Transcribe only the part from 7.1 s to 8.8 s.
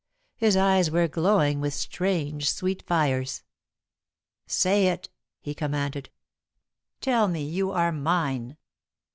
me you are mine!"